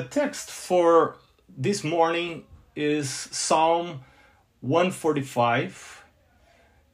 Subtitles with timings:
[0.00, 1.16] The text for
[1.46, 4.00] this morning is Psalm
[4.62, 6.04] 145,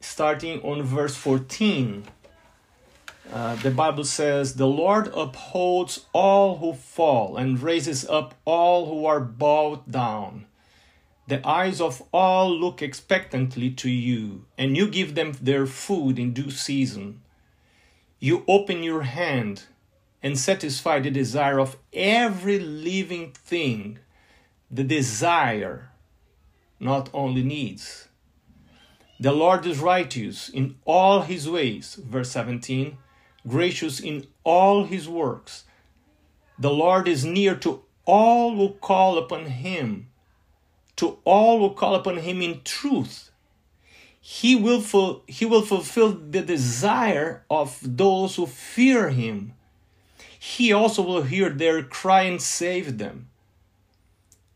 [0.01, 2.03] starting on verse 14.
[3.31, 9.05] Uh, the Bible says, The Lord upholds all who fall and raises up all who
[9.05, 10.45] are bowed down.
[11.29, 16.33] The eyes of all look expectantly to you, and you give them their food in
[16.33, 17.21] due season.
[18.19, 19.63] You open your hand
[20.23, 23.99] and satisfy the desire of every living thing,
[24.69, 25.91] the desire,
[26.79, 28.07] not only needs.
[29.19, 32.97] The Lord is righteous in all his ways, verse 17,
[33.47, 35.65] gracious in all his works.
[36.59, 40.09] The Lord is near to all who call upon him,
[40.97, 43.31] to all who call upon him in truth.
[44.19, 49.53] He will, ful- he will fulfill the desire of those who fear him
[50.55, 53.27] he also will hear their cry and save them.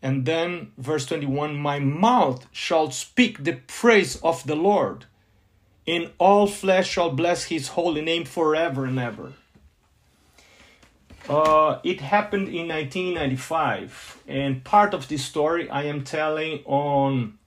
[0.01, 5.05] And then, verse 21 My mouth shall speak the praise of the Lord,
[5.85, 9.33] and all flesh shall bless his holy name forever and ever.
[11.29, 17.37] Uh, it happened in 1995, and part of this story I am telling on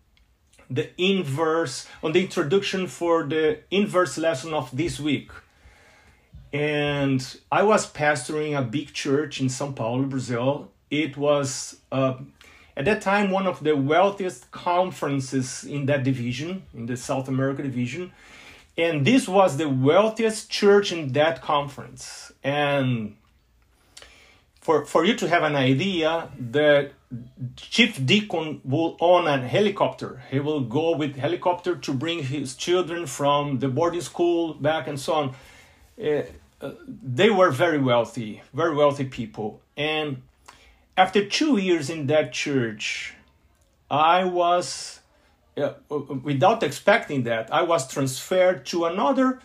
[0.70, 5.30] the inverse, on the introduction for the inverse lesson of this week
[6.54, 10.70] and I was pastoring a big church in São Paulo, Brazil.
[10.88, 12.14] It was uh,
[12.76, 17.64] at that time one of the wealthiest conferences in that division, in the South America
[17.64, 18.12] division,
[18.78, 22.32] and this was the wealthiest church in that conference.
[22.44, 23.16] And
[24.60, 26.92] for for you to have an idea, the
[27.56, 30.22] chief deacon will own a helicopter.
[30.30, 35.00] He will go with helicopter to bring his children from the boarding school back and
[35.00, 35.34] so on.
[36.00, 36.22] Uh,
[36.60, 39.60] they were very wealthy, very wealthy people.
[39.76, 40.22] And
[40.96, 43.14] after two years in that church,
[43.90, 45.00] I was,
[45.56, 49.40] uh, without expecting that, I was transferred to another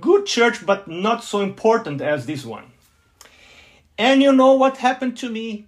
[0.00, 2.72] good church, but not so important as this one.
[3.98, 5.66] And you know what happened to me?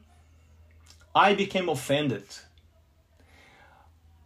[1.14, 2.24] I became offended.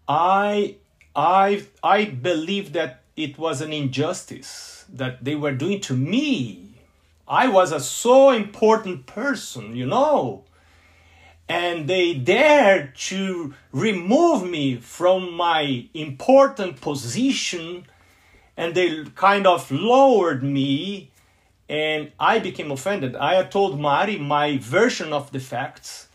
[0.07, 0.77] I
[1.17, 6.75] I I believe that it was an injustice that they were doing to me.
[7.27, 10.45] I was a so important person, you know.
[11.49, 17.87] And they dared to remove me from my important position
[18.57, 21.11] and they kind of lowered me
[21.69, 23.17] and I became offended.
[23.17, 26.09] I told Mari my version of the facts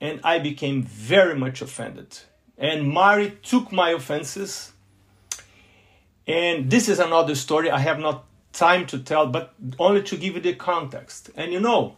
[0.00, 2.18] and I became very much offended.
[2.58, 4.72] And Mari took my offenses
[6.26, 10.34] and this is another story I have not time to tell, but only to give
[10.34, 11.30] you the context.
[11.36, 11.96] And you know,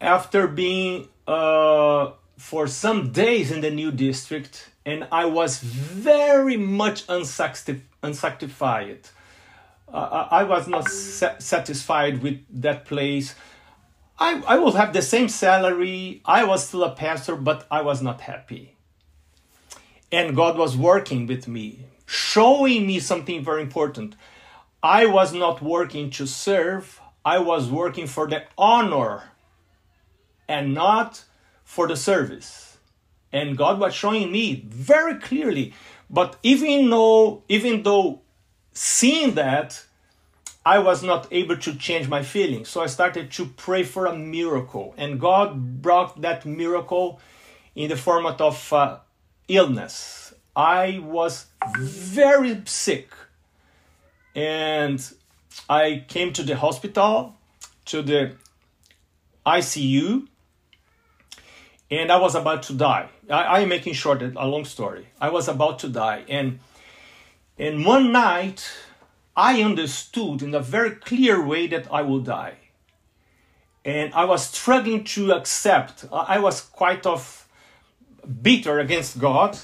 [0.00, 7.04] after being uh, for some days in the new district, and I was very much
[7.08, 9.08] unsatisfied.
[9.92, 13.34] Uh, I was not sa- satisfied with that place.
[14.18, 16.22] I, I will have the same salary.
[16.24, 18.76] I was still a pastor, but I was not happy.
[20.10, 24.16] And God was working with me showing me something very important.
[24.82, 29.30] I was not working to serve, I was working for the honor
[30.48, 31.24] and not
[31.62, 32.78] for the service.
[33.32, 35.72] And God was showing me very clearly.
[36.08, 38.22] But even though, even though
[38.72, 39.84] seeing that,
[40.66, 42.68] I was not able to change my feelings.
[42.68, 44.94] So I started to pray for a miracle.
[44.96, 47.20] And God brought that miracle
[47.76, 48.98] in the format of uh,
[49.46, 51.46] illness I was
[51.78, 53.10] very sick
[54.34, 55.12] and
[55.68, 57.34] I came to the hospital,
[57.86, 58.36] to the
[59.46, 60.26] ICU,
[61.90, 63.08] and I was about to die.
[63.28, 65.06] I, am making short a long story.
[65.20, 66.60] I was about to die, and
[67.58, 68.68] and one night
[69.36, 72.54] I understood in a very clear way that I will die,
[73.84, 76.04] and I was struggling to accept.
[76.12, 77.46] I was quite of
[78.42, 79.58] bitter against God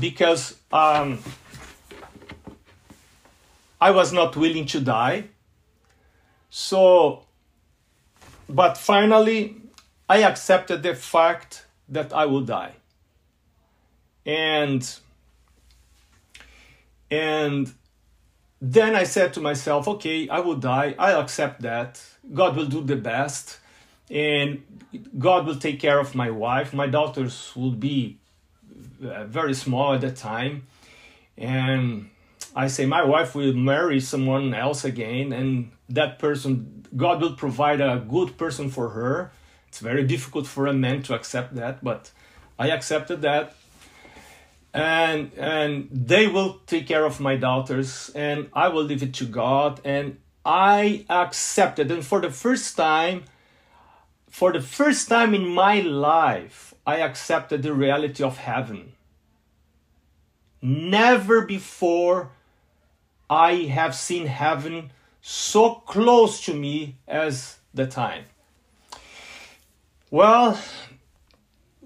[0.00, 1.18] because um,
[3.80, 5.24] I was not willing to die.
[6.50, 7.24] So,
[8.48, 9.56] but finally,
[10.08, 12.74] I accepted the fact that I will die.
[14.26, 14.82] And
[17.10, 17.72] and
[18.60, 20.94] then I said to myself, okay, I will die.
[20.98, 22.02] I'll accept that.
[22.34, 23.58] God will do the best.
[24.10, 24.62] And
[25.18, 26.74] God will take care of my wife.
[26.74, 28.18] My daughters will be
[29.02, 30.66] Uh, very small at that time,
[31.38, 32.10] and
[32.54, 37.80] I say my wife will marry someone else again, and that person, God will provide
[37.80, 39.32] a good person for her,
[39.68, 42.10] It's very difficult for a man to accept that, but
[42.58, 43.54] I accepted that.
[44.74, 49.24] And and they will take care of my daughters and I will leave it to
[49.24, 53.24] God and I accepted and for the first time
[54.28, 58.89] for the first time in my life I accepted the reality of heaven.
[60.62, 62.30] Never before
[63.28, 64.90] I have seen heaven
[65.22, 68.24] so close to me as the time.
[70.10, 70.60] Well,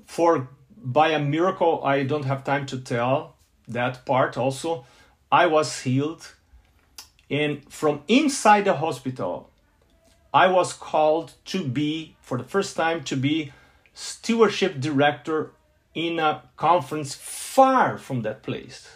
[0.06, 3.36] for by a miracle, I don't have time to tell
[3.68, 4.86] that part also.
[5.30, 6.34] I was healed,
[7.30, 9.50] and from inside the hospital,
[10.32, 13.52] I was called to be, for the first time, to be
[13.94, 15.52] stewardship director
[15.94, 18.88] in a conference far from that place.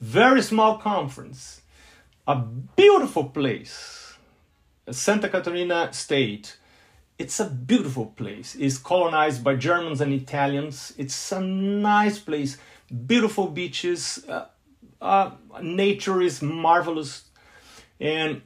[0.00, 1.62] Very small conference,
[2.26, 4.14] a beautiful place,
[4.90, 6.56] Santa Catarina State
[7.22, 8.56] it's a beautiful place.
[8.58, 10.92] It's colonized by Germans and Italians.
[10.98, 12.58] It's a nice place,
[13.06, 14.24] beautiful beaches.
[14.28, 14.46] Uh,
[15.00, 15.30] uh,
[15.62, 17.24] nature is marvelous.
[18.00, 18.42] And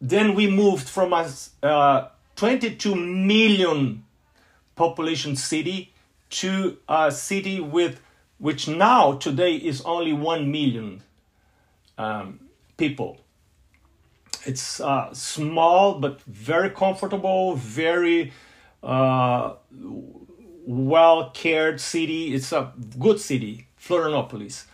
[0.00, 1.30] then we moved from a
[1.62, 4.04] uh, 22 million
[4.74, 5.92] population city
[6.30, 8.00] to a city with
[8.38, 11.02] which now today is only 1 million
[11.96, 12.40] um,
[12.76, 13.18] people
[14.46, 18.32] it's uh, small but very comfortable, very
[18.82, 19.54] uh,
[20.66, 22.34] well cared city.
[22.34, 24.64] It's a good city, Florianopolis.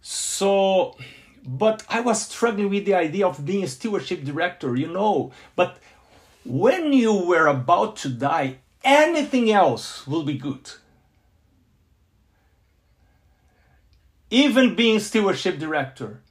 [0.00, 0.96] So,
[1.44, 5.32] but I was struggling with the idea of being a stewardship director, you know.
[5.54, 5.78] But
[6.44, 10.70] when you were about to die, anything else will be good.
[14.30, 16.22] Even being stewardship director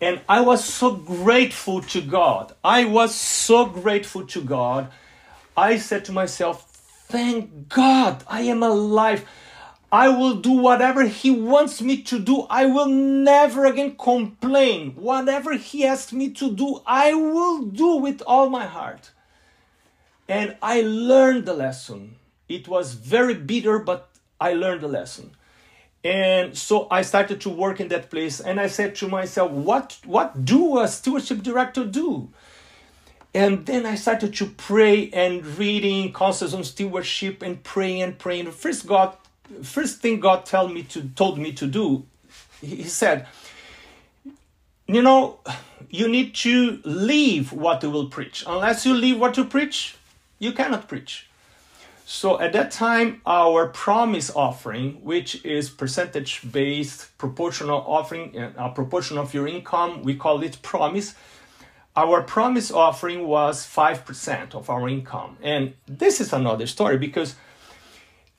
[0.00, 2.54] and I was so grateful to God.
[2.62, 4.90] I was so grateful to God.
[5.56, 6.64] I said to myself,
[7.08, 9.26] Thank God I am alive.
[9.90, 12.46] I will do whatever He wants me to do.
[12.50, 14.92] I will never again complain.
[14.94, 19.10] Whatever He asks me to do, I will do with all my heart.
[20.28, 22.16] And I learned the lesson.
[22.48, 24.10] It was very bitter, but
[24.40, 25.32] I learned the lesson.
[26.04, 29.98] And so i started to work in that place and i said to myself what
[30.04, 32.30] what do a stewardship director do?
[33.34, 38.48] And then i started to pray and reading concepts on stewardship and praying and praying
[38.52, 39.16] first god
[39.64, 42.06] first thing god told me to told me to do
[42.60, 43.26] he said
[44.86, 45.40] you know
[45.90, 48.44] you need to leave what you will preach.
[48.46, 49.97] Unless you leave what you preach
[50.38, 51.28] you cannot preach
[52.10, 58.70] so at that time, our promise offering, which is percentage based proportional offering, uh, a
[58.70, 61.14] proportion of your income, we call it promise.
[61.94, 65.36] Our promise offering was 5% of our income.
[65.42, 67.34] And this is another story because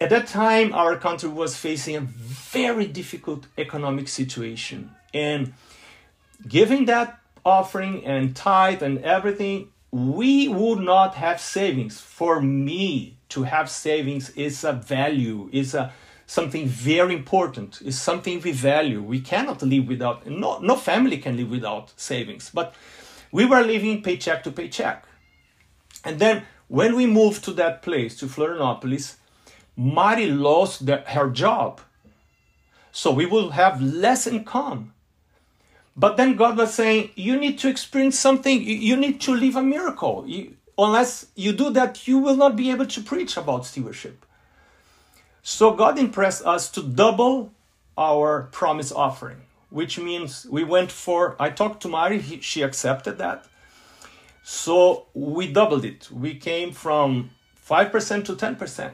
[0.02, 4.90] at that time, our country was facing a very difficult economic situation.
[5.14, 5.54] And
[6.48, 12.00] giving that offering and tithe and everything, we would not have savings.
[12.00, 15.94] For me, to have savings is a value, is a
[16.26, 19.02] something very important, is something we value.
[19.02, 22.52] We cannot live without, no, no family can live without savings.
[22.54, 22.76] But
[23.32, 25.06] we were living paycheck to paycheck.
[26.06, 29.16] And then when we moved to that place, to Florianopolis,
[29.76, 31.82] Mari lost the, her job.
[32.92, 34.94] So we will have less income.
[36.00, 39.62] But then God was saying, you need to experience something, you need to live a
[39.62, 40.24] miracle.
[40.26, 44.26] You, unless you do that, you will not be able to preach about stewardship.
[45.44, 47.52] So God impressed us to double
[47.98, 49.42] our promise offering,
[49.72, 53.46] which means we went for, I talked to Mari, he, she accepted that.
[54.42, 56.10] So we doubled it.
[56.10, 57.32] We came from
[57.68, 58.92] 5% to 10%.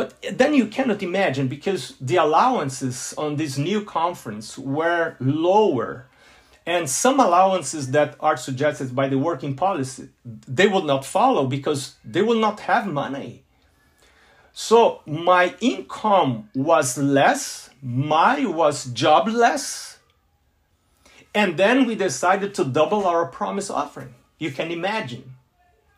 [0.00, 6.06] But then you cannot imagine because the allowances on this new conference were lower.
[6.64, 11.96] And some allowances that are suggested by the working policy they will not follow because
[12.02, 13.44] they will not have money.
[14.54, 19.98] So my income was less my was jobless
[21.34, 24.14] and then we decided to double our promise offering.
[24.38, 25.34] You can imagine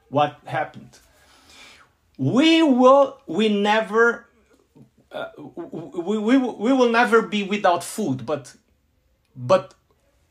[0.08, 0.98] what happened
[2.18, 4.26] we will we never
[5.10, 8.54] uh, we, we, we will never be without food but
[9.34, 9.74] but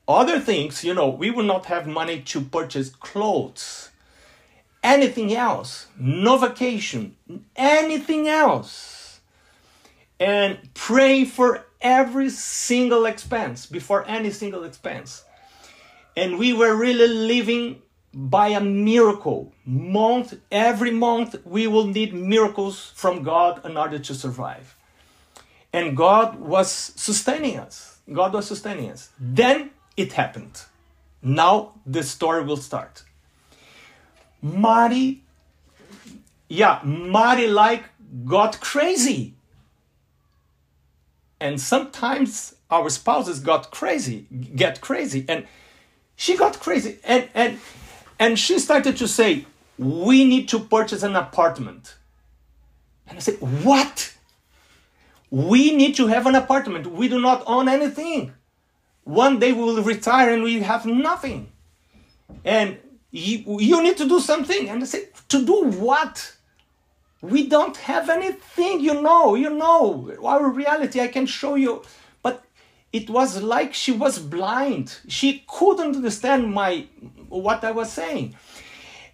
[0.08, 3.90] other things, you know, we will not have money to purchase clothes,
[4.84, 7.16] anything else, no vacation,
[7.56, 9.20] anything else.
[10.20, 15.24] And pray for every single expense, before any single expense.
[16.16, 17.82] And we were really living
[18.14, 19.54] by a miracle.
[19.66, 24.76] Month, every month, we will need miracles from God in order to survive.
[25.74, 28.00] And God was sustaining us.
[28.12, 29.10] God was sustaining us.
[29.20, 30.62] Then it happened.
[31.22, 33.04] Now the story will start.
[34.42, 35.24] Mari,
[36.50, 37.84] yeah, Mari like
[38.26, 39.36] got crazy.
[41.40, 45.26] And sometimes our spouses got crazy, get crazy.
[45.30, 45.48] And
[46.16, 47.00] she got crazy.
[47.04, 47.60] And and
[48.22, 49.48] and she started to say,
[49.80, 51.96] We need to purchase an apartment.
[53.08, 54.14] And I said, What?
[55.32, 56.86] We need to have an apartment.
[56.86, 58.34] We do not own anything.
[59.06, 61.52] One day we will retire and we have nothing.
[62.46, 62.78] And
[63.10, 64.70] you, you need to do something.
[64.70, 66.36] And I said, To do what?
[67.22, 71.84] We don't have anything, you know, you know, our reality, I can show you.
[72.94, 74.98] It was like she was blind.
[75.08, 76.88] She couldn't understand my
[77.30, 78.36] what I was saying.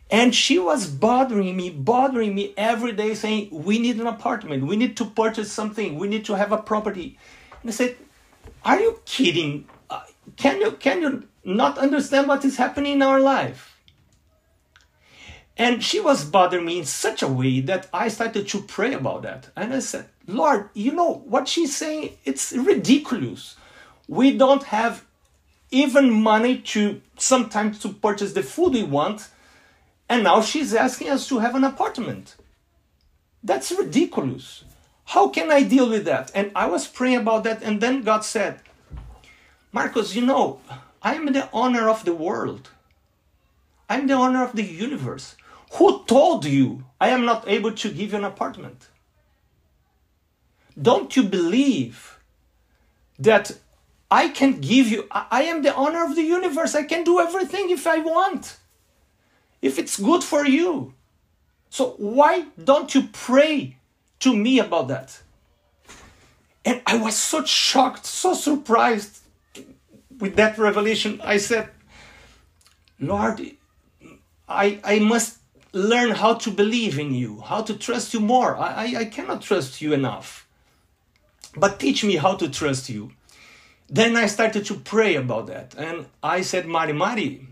[0.09, 4.65] And she was bothering me, bothering me every day, saying, We need an apartment.
[4.65, 5.99] We need to purchase something.
[5.99, 7.19] We need to have a property.
[7.61, 7.97] And I said,
[8.63, 9.67] Are you kidding?
[9.89, 10.01] Uh,
[10.37, 13.77] can you, can you not understand what is happening in our life?
[15.57, 19.23] And she was bothering me in such a way that I started to pray about
[19.23, 19.49] that.
[19.55, 22.15] And I said, Lord, you know what she's saying?
[22.23, 23.55] It's ridiculous.
[24.07, 25.05] We don't have
[25.71, 29.29] even money to sometimes to purchase the food we want
[30.09, 32.35] and now she's asking us to have an apartment.
[33.43, 34.63] That's ridiculous.
[35.05, 36.31] How can i deal with that?
[36.33, 38.61] And i was praying about that and then god said
[39.71, 40.59] marcos you know
[41.03, 42.69] i'm the owner of the world.
[43.89, 45.35] I'm the owner of the universe.
[45.73, 48.87] Who told you i am not able to give you an apartment?
[50.79, 52.19] Don't you believe
[53.17, 53.57] that
[54.09, 56.75] I can give you, I am the owner of the universe.
[56.75, 58.57] I can do everything if I want,
[59.61, 60.93] if it's good for you.
[61.69, 63.77] So why don't you pray
[64.19, 65.21] to me about that?
[66.63, 69.19] And I was so shocked, so surprised
[70.19, 71.19] with that revelation.
[71.23, 71.69] I said,
[72.99, 73.41] Lord,
[74.47, 75.37] I, I must
[75.73, 78.57] learn how to believe in you, how to trust you more.
[78.57, 80.47] I, I cannot trust you enough.
[81.55, 83.11] But teach me how to trust you.
[83.89, 85.75] Then I started to pray about that.
[85.77, 87.47] And I said, Mari, Mari,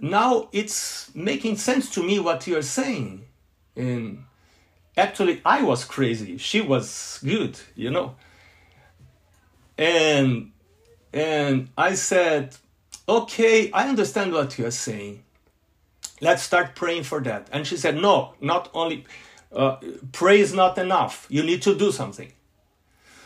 [0.00, 3.24] now it's making sense to me what you're saying.
[3.74, 4.24] And
[4.96, 6.36] actually, I was crazy.
[6.36, 8.16] She was good, you know.
[9.78, 10.52] And
[11.12, 12.56] and I said,
[13.08, 15.22] okay, I understand what you're saying.
[16.20, 17.48] Let's start praying for that.
[17.52, 19.06] And she said, no, not only
[19.52, 19.76] uh,
[20.12, 21.26] pray is not enough.
[21.30, 22.32] You need to do something.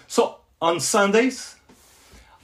[0.07, 1.57] So on Sundays,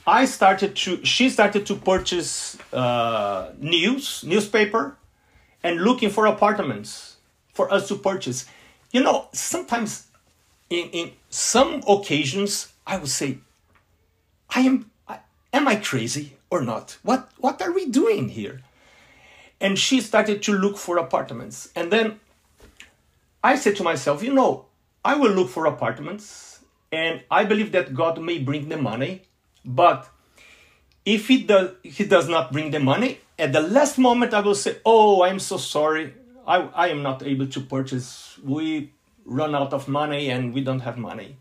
[0.05, 4.97] I started to, she started to purchase uh, news, newspaper,
[5.63, 7.15] and looking for apartments
[7.53, 8.45] for us to purchase.
[8.91, 10.07] You know, sometimes
[10.69, 13.37] in, in some occasions, I would say,
[14.49, 15.19] I am, I,
[15.53, 16.97] am I crazy or not?
[17.03, 18.61] What, what are we doing here?
[19.61, 21.69] And she started to look for apartments.
[21.73, 22.19] And then
[23.41, 24.65] I said to myself, you know,
[25.05, 26.48] I will look for apartments
[26.91, 29.23] and I believe that God may bring the money,
[29.65, 30.09] but
[31.05, 34.55] if he does, he does not bring the money, at the last moment I will
[34.55, 36.13] say, "Oh, I'm so sorry.
[36.47, 38.37] I, I am not able to purchase.
[38.43, 38.91] We
[39.25, 41.37] run out of money and we don't have money."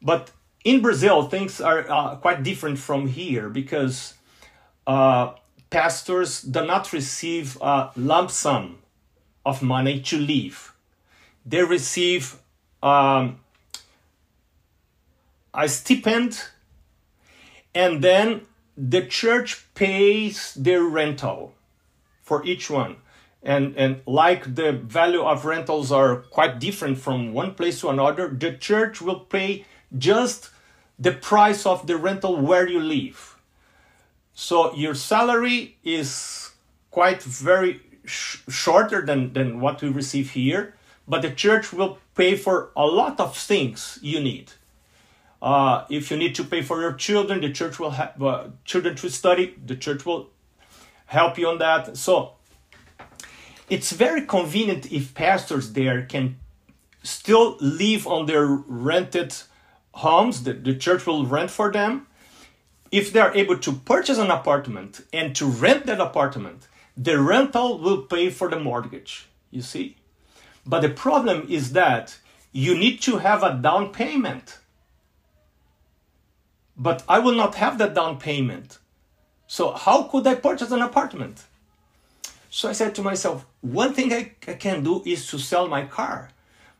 [0.00, 0.30] But
[0.64, 4.14] in Brazil, things are uh, quite different from here because
[4.86, 5.32] uh,
[5.70, 8.78] pastors do not receive a lump sum
[9.44, 10.74] of money to live.
[11.44, 12.36] They receive
[12.82, 13.40] um,
[15.54, 16.40] a stipend
[17.74, 18.42] and then
[18.76, 21.54] the church pays their rental
[22.22, 22.96] for each one.
[23.42, 28.28] And and like the value of rentals are quite different from one place to another
[28.28, 29.64] the church will pay
[29.96, 30.50] just
[30.98, 33.36] the price of the rental where you live.
[34.34, 36.50] So your salary is
[36.90, 40.74] quite very sh- shorter than than what we receive here
[41.06, 44.52] but the church will pay for a lot of things you need
[45.40, 48.96] uh, if you need to pay for your children, the church will have uh, children
[48.96, 49.54] to study.
[49.64, 50.30] The church will
[51.06, 51.96] help you on that.
[51.96, 52.32] So
[53.68, 56.38] it's very convenient if pastors there can
[57.02, 59.34] still live on their rented
[59.92, 60.42] homes.
[60.42, 62.06] The, the church will rent for them.
[62.90, 66.66] If they are able to purchase an apartment and to rent that apartment,
[66.96, 69.28] the rental will pay for the mortgage.
[69.50, 69.96] You see?
[70.66, 72.18] But the problem is that
[72.50, 74.58] you need to have a down payment
[76.78, 78.78] but I will not have that down payment.
[79.46, 81.44] So how could I purchase an apartment?
[82.50, 85.84] So I said to myself, one thing I, I can do is to sell my
[85.84, 86.30] car.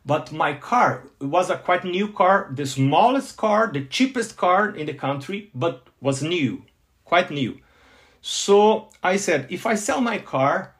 [0.05, 4.87] But my car was a quite new car, the smallest car, the cheapest car in
[4.87, 6.63] the country, but was new,
[7.05, 7.59] quite new.
[8.21, 10.73] So I said, if I sell my car,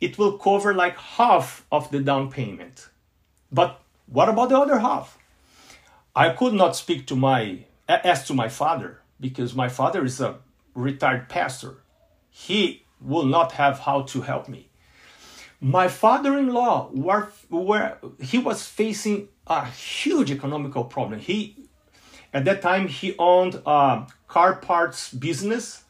[0.00, 2.88] it will cover like half of the down payment.
[3.52, 5.18] But what about the other half?
[6.16, 10.36] I could not speak to my as to my father because my father is a
[10.74, 11.78] retired pastor.
[12.30, 14.68] He will not have how to help me.
[15.60, 21.18] My father-in-law were, were he was facing a huge economical problem.
[21.18, 21.56] He
[22.32, 25.84] at that time he owned a car parts business,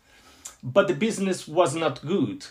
[0.63, 2.47] but the business was not good.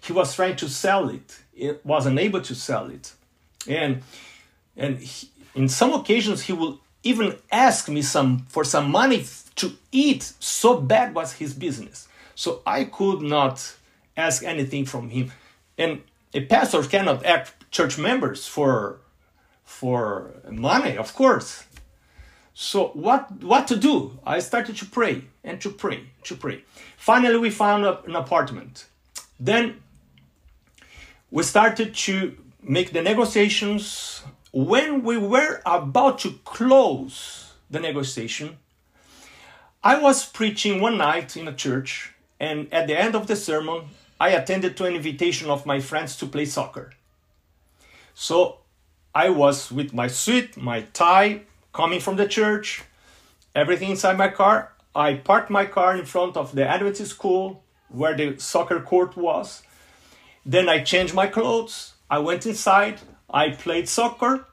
[0.00, 1.40] He was trying to sell it.
[1.54, 3.14] It wasn't able to sell it,
[3.66, 4.02] and
[4.76, 9.24] and he, in some occasions he will even ask me some for some money
[9.56, 10.32] to eat.
[10.40, 12.08] So bad was his business.
[12.34, 13.76] So I could not
[14.16, 15.32] ask anything from him.
[15.76, 16.02] And
[16.34, 19.00] a pastor cannot ask church members for
[19.64, 21.64] for money, of course.
[22.54, 24.18] So what what to do?
[24.26, 26.64] I started to pray and to pray, to pray.
[26.96, 28.86] Finally we found an apartment.
[29.38, 29.80] Then
[31.30, 34.22] we started to make the negotiations.
[34.52, 38.56] When we were about to close the negotiation,
[39.84, 43.88] I was preaching one night in a church, and at the end of the sermon,
[44.18, 46.92] I attended to an invitation of my friends to play soccer.
[48.14, 48.60] So
[49.14, 51.42] I was with my suit, my tie,
[51.74, 52.82] coming from the church,
[53.54, 54.72] everything inside my car.
[54.94, 59.62] I parked my car in front of the Adventist school where the soccer court was.
[60.44, 61.92] Then I changed my clothes.
[62.10, 63.00] I went inside.
[63.30, 64.46] I played soccer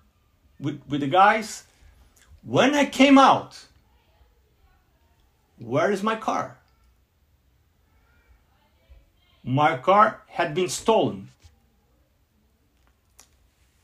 [0.60, 1.64] with, with the guys.
[2.44, 3.66] When I came out,
[5.58, 6.58] where is my car?
[9.46, 11.30] my car had been stolen.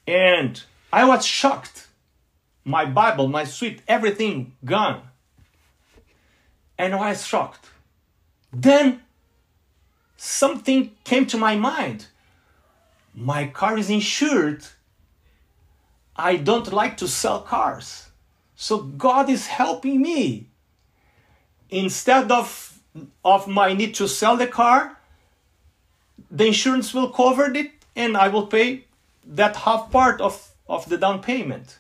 [0.08, 1.88] And I was shocked.
[2.66, 5.04] My Bible, my suite, everything gone.
[6.78, 7.70] And I was shocked.
[8.52, 9.02] Then
[10.18, 12.08] something came to my mind.
[13.14, 14.66] My car is insured.
[16.22, 18.10] I don't like to sell cars.
[18.56, 20.48] So God is helping me.
[21.70, 22.80] Instead of,
[23.26, 24.98] of my need to sell the car,
[26.30, 28.86] the insurance will cover it and I will pay
[29.26, 31.78] that half part of, of the down payment.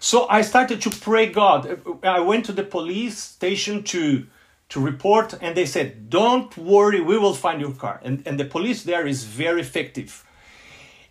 [0.00, 1.80] So I started to pray God.
[2.02, 4.26] I went to the police station to
[4.70, 8.00] to report and they said, Don't worry, we will find your car.
[8.02, 10.24] And, and the police there is very effective.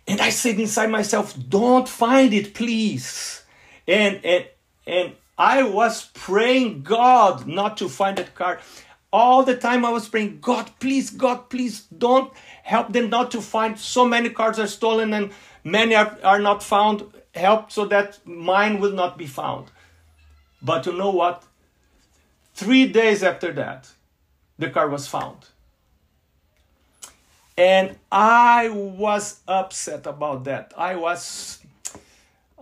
[0.06, 3.42] And I said inside myself, Don't find it, please.
[3.86, 4.46] And and
[4.86, 8.60] and I was praying God not to find that car.
[9.12, 13.42] All the time I was praying, God, please, God, please don't help them not to
[13.42, 15.32] find so many cars are stolen and
[15.64, 17.04] many are, are not found.
[17.34, 19.70] Help so that mine will not be found.
[20.62, 21.44] But you know what?
[22.54, 23.90] Three days after that,
[24.58, 25.48] the car was found.
[27.56, 30.72] And I was upset about that.
[30.76, 31.60] I was,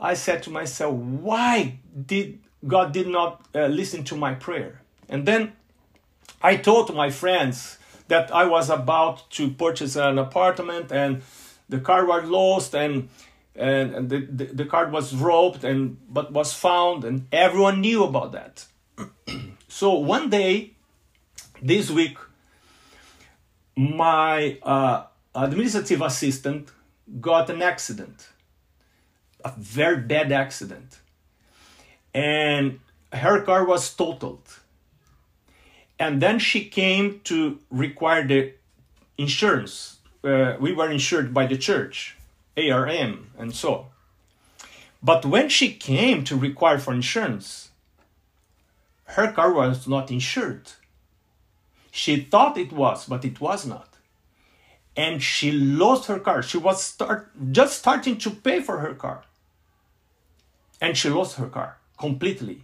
[0.00, 4.80] I said to myself, why did God did not uh, listen to my prayer?
[5.08, 5.52] And then
[6.42, 11.22] I told my friends that I was about to purchase an apartment and
[11.68, 13.08] the car was lost and
[13.56, 18.32] and, the, the, the car was robbed and but was found and everyone knew about
[18.32, 18.66] that.
[19.68, 20.72] so one day
[21.60, 22.16] this week
[23.80, 26.70] my uh, administrative assistant
[27.20, 28.28] got an accident
[29.44, 30.98] a very bad accident
[32.12, 32.78] and
[33.12, 34.46] her car was totaled
[35.98, 38.54] and then she came to require the
[39.18, 39.98] insurance.
[40.24, 42.16] Uh, we were insured by the church,
[42.56, 43.86] ARM, and so.
[45.02, 47.68] But when she came to require for insurance,
[49.04, 50.72] her car was not insured.
[52.02, 53.90] She thought it was, but it was not.
[54.96, 56.42] And she lost her car.
[56.42, 59.24] She was start, just starting to pay for her car.
[60.80, 62.58] And she lost her car completely.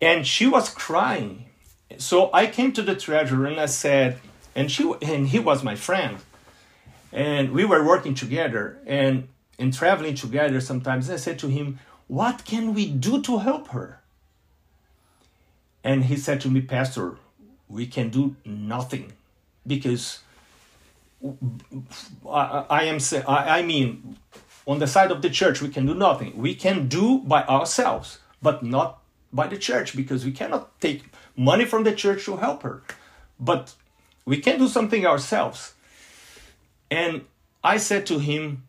[0.00, 1.32] And she was crying
[1.98, 4.20] so I came to the treasurer and I said,
[4.54, 6.18] and she and he was my friend,
[7.12, 11.10] and we were working together and and traveling together sometimes.
[11.10, 14.00] I said to him, "What can we do to help her?"
[15.82, 17.16] And he said to me, "Pastor,
[17.68, 19.12] we can do nothing,
[19.66, 20.20] because
[22.28, 24.16] I, I am I, I mean,
[24.66, 26.36] on the side of the church, we can do nothing.
[26.36, 29.00] We can do by ourselves, but not
[29.32, 31.04] by the church, because we cannot take."
[31.36, 32.82] money from the church to help her.
[33.38, 33.74] But
[34.24, 35.74] we can do something ourselves.
[36.90, 37.24] And
[37.62, 38.64] I said to him,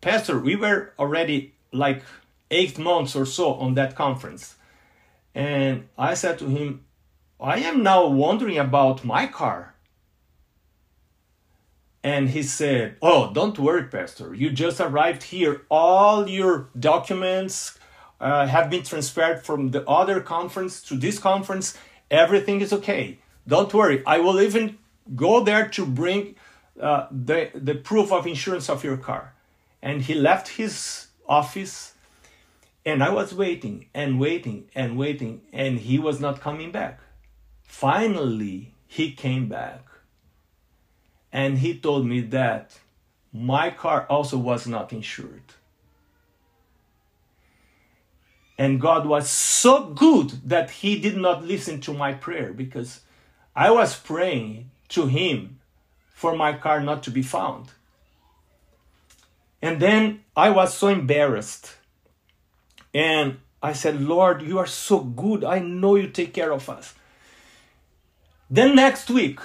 [0.00, 2.02] Pastor, we were already like
[2.50, 4.54] eight months or so on that conference.
[5.34, 6.84] And I said to him,
[7.40, 9.74] I am now wondering about my car.
[12.02, 14.34] And he said, Oh, don't worry, Pastor.
[14.34, 15.62] You just arrived here.
[15.68, 17.78] All your documents
[18.20, 21.76] uh, have been transferred from the other conference to this conference.
[22.10, 23.18] Everything is okay.
[23.46, 24.02] Don't worry.
[24.06, 24.78] I will even
[25.14, 26.34] go there to bring
[26.80, 29.34] uh, the, the proof of insurance of your car.
[29.80, 31.94] And he left his office.
[32.84, 35.42] And I was waiting and waiting and waiting.
[35.52, 37.00] And he was not coming back.
[37.68, 39.84] Finally, he came back
[41.30, 42.80] and he told me that
[43.32, 45.52] my car also was not insured.
[48.56, 53.02] And God was so good that he did not listen to my prayer because
[53.54, 55.60] I was praying to him
[56.08, 57.68] for my car not to be found.
[59.62, 61.76] And then I was so embarrassed.
[62.92, 65.44] And I said, Lord, you are so good.
[65.44, 66.94] I know you take care of us.
[68.50, 69.40] Then next week,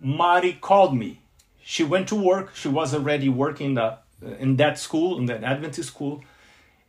[0.00, 1.20] Mari called me.
[1.62, 2.54] She went to work.
[2.54, 3.98] She was already working the, uh,
[4.38, 6.22] in that school, in that Adventist school.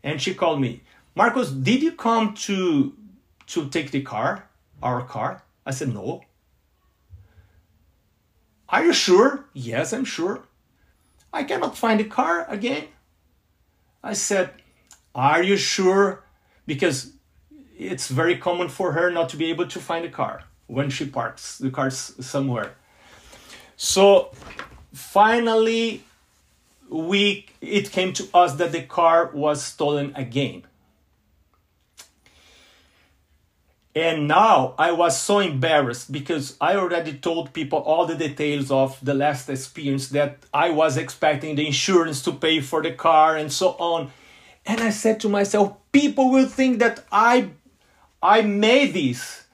[0.04, 0.82] And she called me,
[1.16, 2.94] Marcos, did you come to,
[3.48, 4.48] to take the car,
[4.82, 5.44] our car?
[5.66, 6.22] I said, no.
[8.70, 9.46] Are you sure?
[9.54, 10.44] Yes, I'm sure.
[11.32, 12.86] I cannot find the car again.
[14.04, 14.52] I said,
[15.14, 16.24] Are you sure?
[16.66, 17.14] Because
[17.78, 21.06] it's very common for her not to be able to find a car when she
[21.06, 22.73] parks the car somewhere.
[23.75, 24.32] So
[24.93, 26.03] finally,
[26.89, 30.63] we it came to us that the car was stolen again.
[33.95, 39.03] And now I was so embarrassed because I already told people all the details of
[39.03, 43.51] the last experience that I was expecting the insurance to pay for the car and
[43.51, 44.12] so on.
[44.67, 47.49] And I said to myself, people will think that I
[48.21, 49.47] I made this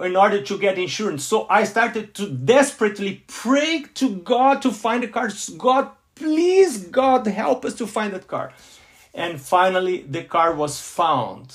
[0.00, 1.24] in order to get insurance.
[1.24, 5.30] So I started to desperately pray to God to find the car.
[5.56, 8.52] God, please, God, help us to find that car.
[9.14, 11.54] And finally, the car was found.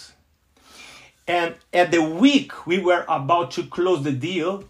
[1.27, 4.65] And at the week we were about to close the deal,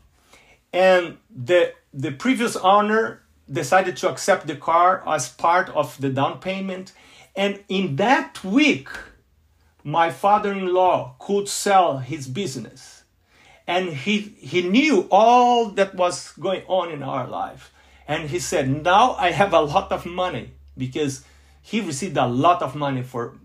[0.74, 6.40] and the the previous owner decided to accept the car as part of the down
[6.40, 6.92] payment.
[7.36, 8.90] And in that week,
[9.84, 13.01] my father-in-law could sell his business
[13.68, 17.72] and he he knew all that was going on in our life.
[18.08, 21.24] And he said now i have a lot of money because
[21.62, 23.36] he received a lot of money for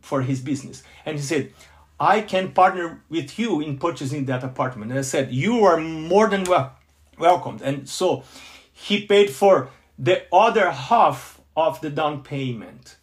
[0.00, 0.82] for his business.
[1.04, 1.52] And he said
[2.00, 4.90] i can partner with you in purchasing that apartment.
[4.90, 6.76] And i said you are more than well
[7.18, 7.62] welcomed.
[7.62, 8.24] And so
[8.72, 12.96] he paid for the other half of the down payment.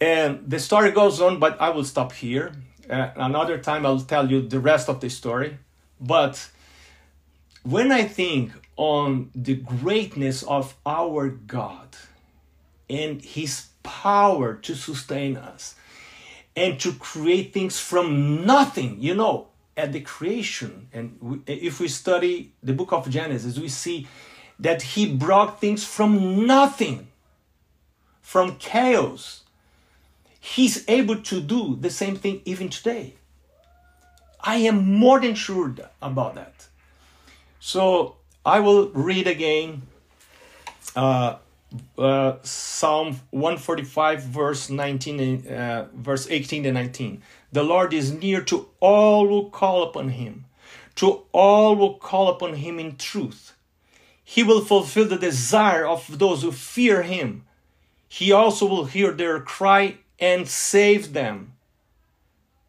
[0.00, 2.52] And the story goes on but i will stop here
[2.88, 5.58] uh, another time I'll tell you the rest of the story.
[6.00, 6.50] But
[7.62, 11.96] when I think on the greatness of our God
[12.90, 15.74] and His power to sustain us
[16.56, 21.88] and to create things from nothing, you know, at the creation, and we, if we
[21.88, 24.06] study the book of Genesis, we see
[24.58, 27.08] that He brought things from nothing,
[28.20, 29.41] from chaos
[30.44, 33.14] He's able to do the same thing even today.
[34.40, 36.66] I am more than sure about that.
[37.60, 39.82] So I will read again
[40.96, 41.36] uh,
[41.96, 47.22] uh, Psalm 145, verse 19, uh, verse 18 and 19.
[47.52, 50.46] The Lord is near to all who call upon him,
[50.96, 53.52] to all who call upon him in truth.
[54.24, 57.44] He will fulfill the desire of those who fear him.
[58.08, 61.52] He also will hear their cry and save them.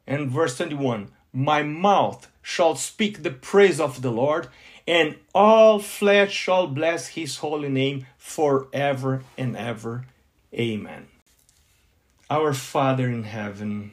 [0.08, 4.48] And verse 21 My mouth shall speak the praise of the Lord,
[4.88, 10.06] and all flesh shall bless his holy name forever and ever.
[10.54, 11.08] Amen.
[12.30, 13.92] Our Father in heaven,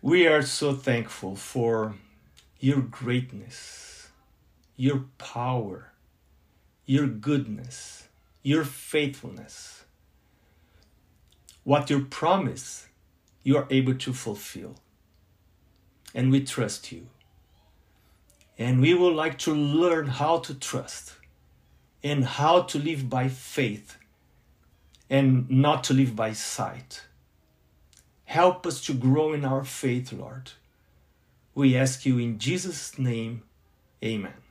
[0.00, 1.96] we are so thankful for
[2.58, 4.08] your greatness,
[4.76, 5.92] your power,
[6.86, 8.08] your goodness,
[8.42, 9.77] your faithfulness
[11.68, 12.88] what you promise,
[13.42, 14.74] you are able to fulfill.
[16.14, 17.08] And we trust you.
[18.56, 21.16] And we would like to learn how to trust
[22.02, 23.98] and how to live by faith
[25.10, 27.02] and not to live by sight.
[28.24, 30.52] Help us to grow in our faith, Lord.
[31.54, 33.42] We ask you in Jesus' name.
[34.02, 34.47] Amen.